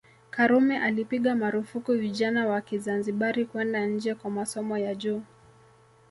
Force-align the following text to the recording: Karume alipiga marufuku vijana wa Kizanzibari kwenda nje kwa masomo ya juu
Karume 0.29 0.77
alipiga 0.79 1.35
marufuku 1.35 1.93
vijana 1.93 2.47
wa 2.47 2.61
Kizanzibari 2.61 3.45
kwenda 3.45 3.85
nje 3.85 4.15
kwa 4.15 4.31
masomo 4.31 4.77
ya 4.77 4.95
juu 4.95 5.21